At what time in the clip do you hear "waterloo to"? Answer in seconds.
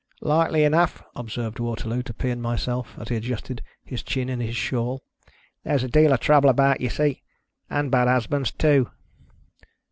1.59-2.13